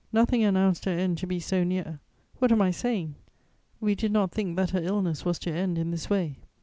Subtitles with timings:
[0.11, 1.99] Nothing announced her end to be so near;
[2.39, 3.13] what am I saying?
[3.79, 6.39] we did not think that her illness was to end in this way.